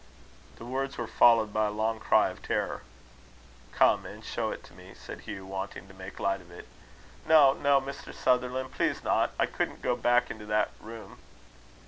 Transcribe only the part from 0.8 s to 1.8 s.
were followed by a